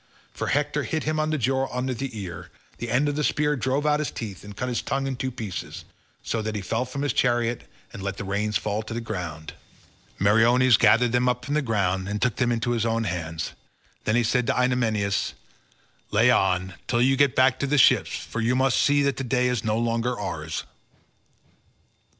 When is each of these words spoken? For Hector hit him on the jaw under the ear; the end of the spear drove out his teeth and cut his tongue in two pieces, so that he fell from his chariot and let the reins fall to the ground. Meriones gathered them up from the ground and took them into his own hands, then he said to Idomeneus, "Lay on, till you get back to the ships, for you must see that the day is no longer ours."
For 0.33 0.47
Hector 0.47 0.81
hit 0.81 1.03
him 1.03 1.19
on 1.19 1.29
the 1.29 1.37
jaw 1.37 1.67
under 1.71 1.93
the 1.93 2.17
ear; 2.19 2.49
the 2.79 2.89
end 2.89 3.07
of 3.07 3.15
the 3.15 3.23
spear 3.23 3.55
drove 3.55 3.85
out 3.85 3.99
his 3.99 4.09
teeth 4.09 4.43
and 4.43 4.57
cut 4.57 4.67
his 4.67 4.81
tongue 4.81 5.05
in 5.05 5.15
two 5.15 5.29
pieces, 5.29 5.85
so 6.23 6.41
that 6.41 6.55
he 6.55 6.61
fell 6.63 6.85
from 6.85 7.03
his 7.03 7.13
chariot 7.13 7.69
and 7.93 8.01
let 8.01 8.17
the 8.17 8.23
reins 8.23 8.57
fall 8.57 8.81
to 8.81 8.95
the 8.95 8.99
ground. 8.99 9.53
Meriones 10.17 10.75
gathered 10.77 11.11
them 11.11 11.29
up 11.29 11.45
from 11.45 11.53
the 11.53 11.61
ground 11.61 12.09
and 12.09 12.19
took 12.19 12.37
them 12.37 12.51
into 12.51 12.71
his 12.71 12.83
own 12.83 13.03
hands, 13.03 13.51
then 14.05 14.15
he 14.15 14.23
said 14.23 14.47
to 14.47 14.59
Idomeneus, 14.59 15.35
"Lay 16.09 16.31
on, 16.31 16.73
till 16.87 17.03
you 17.03 17.15
get 17.15 17.35
back 17.35 17.59
to 17.59 17.67
the 17.67 17.77
ships, 17.77 18.17
for 18.17 18.41
you 18.41 18.55
must 18.55 18.81
see 18.81 19.03
that 19.03 19.17
the 19.17 19.23
day 19.23 19.47
is 19.49 19.63
no 19.63 19.77
longer 19.77 20.19
ours." 20.19 20.63